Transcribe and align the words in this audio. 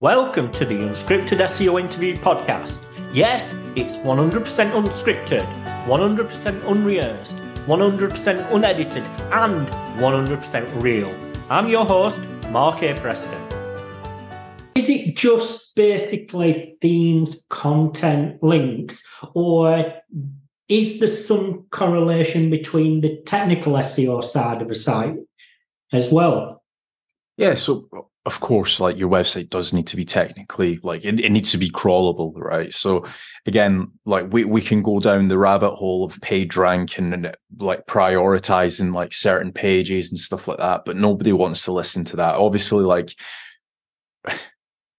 Welcome 0.00 0.52
to 0.52 0.64
the 0.64 0.76
Unscripted 0.76 1.40
SEO 1.40 1.80
Interview 1.80 2.16
Podcast. 2.18 2.78
Yes, 3.12 3.56
it's 3.74 3.96
100% 3.96 4.44
unscripted, 4.70 5.44
100% 5.86 6.70
unrehearsed, 6.70 7.36
100% 7.66 8.52
unedited, 8.52 9.02
and 9.32 9.66
100% 9.98 10.80
real. 10.80 11.12
I'm 11.50 11.68
your 11.68 11.84
host, 11.84 12.20
Mark 12.50 12.80
A. 12.84 12.94
Preston. 13.00 13.42
Is 14.76 14.88
it 14.88 15.16
just 15.16 15.74
basically 15.74 16.76
themes, 16.80 17.44
content, 17.50 18.40
links, 18.40 19.04
or 19.34 19.94
is 20.68 21.00
there 21.00 21.08
some 21.08 21.66
correlation 21.72 22.50
between 22.50 23.00
the 23.00 23.20
technical 23.26 23.72
SEO 23.72 24.22
side 24.22 24.62
of 24.62 24.70
a 24.70 24.76
site 24.76 25.16
as 25.92 26.12
well? 26.12 26.62
Yeah, 27.36 27.54
so 27.54 27.88
of 28.28 28.40
course, 28.40 28.78
like 28.78 28.98
your 28.98 29.08
website 29.08 29.48
does 29.48 29.72
need 29.72 29.86
to 29.86 29.96
be 29.96 30.04
technically 30.04 30.78
like 30.82 31.02
it, 31.02 31.18
it, 31.18 31.32
needs 31.32 31.50
to 31.52 31.56
be 31.56 31.70
crawlable, 31.70 32.34
right? 32.36 32.74
So 32.74 33.06
again, 33.46 33.90
like 34.04 34.30
we, 34.30 34.44
we 34.44 34.60
can 34.60 34.82
go 34.82 35.00
down 35.00 35.28
the 35.28 35.38
rabbit 35.38 35.74
hole 35.74 36.04
of 36.04 36.20
page 36.20 36.54
rank 36.54 36.98
and, 36.98 37.14
and 37.14 37.34
like 37.58 37.86
prioritizing 37.86 38.92
like 38.92 39.14
certain 39.14 39.50
pages 39.50 40.10
and 40.10 40.18
stuff 40.18 40.46
like 40.46 40.58
that, 40.58 40.84
but 40.84 40.98
nobody 40.98 41.32
wants 41.32 41.64
to 41.64 41.72
listen 41.72 42.04
to 42.04 42.16
that. 42.16 42.34
Obviously, 42.34 42.84
like 42.84 43.14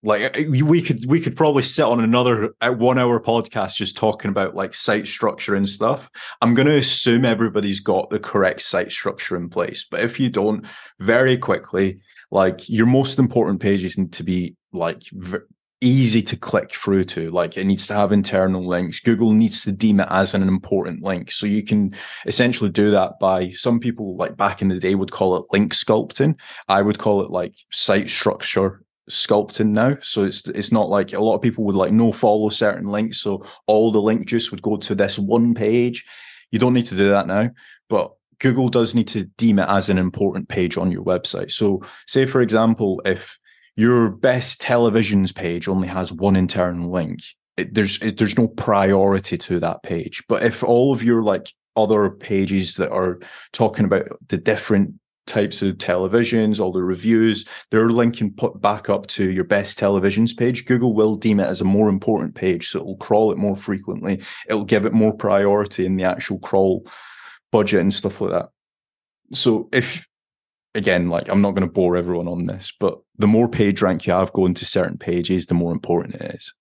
like 0.04 0.38
uh, 0.38 0.44
we 0.50 0.82
could 0.82 1.06
we 1.08 1.20
could 1.20 1.36
probably 1.36 1.64
sit 1.64 1.84
on 1.84 2.00
another 2.00 2.54
uh, 2.62 2.72
one 2.72 2.98
hour 2.98 3.20
podcast 3.20 3.76
just 3.76 3.98
talking 3.98 4.30
about 4.30 4.56
like 4.56 4.74
site 4.74 5.08
structure 5.08 5.56
and 5.56 5.68
stuff. 5.68 6.10
I'm 6.42 6.54
going 6.54 6.68
to 6.68 6.78
assume 6.78 7.26
everybody's 7.26 7.80
got 7.80 8.10
the 8.10 8.20
correct 8.20 8.62
site 8.62 8.92
structure 8.92 9.36
in 9.36 9.50
place 9.50 9.86
but 9.90 10.02
if 10.02 10.20
you 10.20 10.30
don't 10.30 10.66
very 11.00 11.38
quickly 11.38 12.00
like 12.32 12.70
your 12.70 12.86
most 12.86 13.20
important 13.20 13.60
pages 13.60 13.98
need 13.98 14.14
to 14.14 14.24
be 14.24 14.56
like 14.72 15.04
v- 15.12 15.40
easy 15.82 16.22
to 16.22 16.36
click 16.36 16.72
through 16.72 17.06
to. 17.06 17.32
Like 17.32 17.58
it 17.58 17.66
needs 17.66 17.88
to 17.88 17.94
have 17.94 18.12
internal 18.12 18.68
links. 18.68 19.00
Google 19.00 19.32
needs 19.32 19.64
to 19.64 19.72
deem 19.72 20.00
it 20.00 20.08
as 20.10 20.34
an 20.34 20.44
important 20.44 21.04
link. 21.04 21.32
So 21.32 21.48
you 21.48 21.64
can 21.64 21.96
essentially 22.26 22.70
do 22.70 22.92
that 22.92 23.14
by 23.20 23.50
some 23.52 23.80
people 23.80 24.18
like 24.18 24.36
back 24.36 24.62
in 24.62 24.68
the 24.68 24.80
day 24.80 24.96
would 24.96 25.12
call 25.12 25.38
it 25.38 25.46
link 25.52 25.74
sculpting. 25.74 26.38
I 26.68 26.82
would 26.82 27.00
call 27.00 27.22
it 27.22 27.32
like 27.32 27.56
site 27.72 28.10
structure 28.10 28.84
sculpting 29.10 29.70
now 29.70 29.98
so 30.02 30.24
it's 30.24 30.46
it's 30.48 30.72
not 30.72 30.90
like 30.90 31.14
a 31.14 31.20
lot 31.20 31.36
of 31.36 31.42
people 31.42 31.64
would 31.64 31.76
like 31.76 31.92
no 31.92 32.12
follow 32.12 32.50
certain 32.50 32.88
links 32.88 33.20
so 33.20 33.44
all 33.68 33.92
the 33.92 34.02
link 34.02 34.28
juice 34.28 34.52
would 34.52 34.62
go 34.62 34.78
to 34.78 34.96
this 34.96 35.18
one 35.18 35.54
page 35.54 36.06
you 36.52 36.60
don't 36.60 36.74
need 36.74 36.86
to 36.86 36.96
do 36.96 37.10
that 37.10 37.28
now 37.28 37.50
but 37.90 38.12
Google 38.40 38.70
does 38.70 38.96
need 38.96 39.08
to 39.10 39.26
deem 39.38 39.60
it 39.60 39.68
as 39.70 39.90
an 39.90 39.98
important 39.98 40.48
page 40.48 40.78
on 40.78 40.92
your 40.92 41.04
website. 41.04 41.52
So, 41.52 41.82
say 42.08 42.26
for 42.26 42.42
example, 42.42 43.02
if 43.06 43.38
your 43.76 44.10
best 44.10 44.62
televisions 44.62 45.36
page 45.36 45.68
only 45.68 45.88
has 45.88 46.12
one 46.12 46.36
internal 46.36 46.90
link, 46.90 47.20
it, 47.58 47.74
there's 47.74 48.02
it, 48.02 48.18
there's 48.18 48.38
no 48.38 48.48
priority 48.48 49.38
to 49.38 49.60
that 49.60 49.84
page. 49.84 50.24
But 50.28 50.44
if 50.44 50.64
all 50.64 50.94
of 50.94 51.04
your 51.04 51.22
like 51.22 51.54
other 51.76 52.10
pages 52.10 52.76
that 52.76 52.92
are 52.92 53.20
talking 53.54 53.86
about 53.86 54.08
the 54.28 54.38
different 54.38 54.96
types 55.30 55.62
of 55.62 55.78
televisions, 55.78 56.60
all 56.60 56.72
the 56.72 56.84
reviews, 56.84 57.46
they're 57.72 57.90
linking 57.90 58.34
put 58.34 58.60
back 58.60 58.90
up 58.90 59.08
to 59.08 59.30
your 59.30 59.46
best 59.46 59.80
televisions 59.80 60.36
page. 60.36 60.66
Google 60.66 60.94
will 60.94 61.16
deem 61.16 61.40
it 61.40 61.48
as 61.48 61.62
a 61.62 61.66
more 61.66 61.88
important 61.88 62.36
page, 62.36 62.68
so 62.68 62.80
it 62.80 62.86
will 62.86 62.98
crawl 62.98 63.32
it 63.32 63.38
more 63.38 63.56
frequently. 63.56 64.22
It'll 64.48 64.66
give 64.66 64.86
it 64.86 64.94
more 64.94 65.14
priority 65.14 65.86
in 65.86 65.96
the 65.96 66.04
actual 66.04 66.40
crawl 66.40 66.86
budget 67.52 67.80
and 67.80 67.94
stuff 67.94 68.20
like 68.20 68.32
that. 68.32 68.50
So 69.32 69.70
if 69.72 70.08
again, 70.76 71.08
like 71.08 71.30
I'm 71.30 71.42
not 71.42 71.52
going 71.52 71.68
to 71.68 71.74
bore 71.74 71.96
everyone 71.96 72.28
on 72.28 72.46
this, 72.46 72.74
but 72.80 73.00
the 73.18 73.28
more 73.28 73.48
page 73.48 73.82
rank 73.82 74.08
you 74.08 74.14
have 74.14 74.34
going 74.34 74.54
to 74.56 74.66
certain 74.66 74.98
pages, 74.98 75.46
the 75.46 75.54
more 75.54 75.72
important 75.72 76.16
it 76.16 76.36
is. 76.36 76.54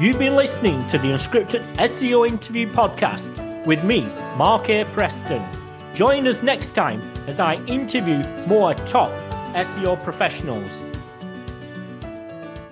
You've 0.00 0.18
been 0.18 0.34
listening 0.34 0.86
to 0.88 0.98
the 0.98 1.08
Unscripted 1.08 1.62
SEO 1.76 2.26
Interview 2.26 2.68
Podcast 2.68 3.66
with 3.66 3.84
me, 3.84 4.02
Mark 4.36 4.68
A. 4.68 4.84
Preston. 4.86 5.63
Join 5.94 6.26
us 6.26 6.42
next 6.42 6.72
time 6.72 7.00
as 7.28 7.38
I 7.38 7.54
interview 7.66 8.18
more 8.48 8.74
top 8.74 9.12
SEO 9.54 10.02
professionals. 10.02 10.82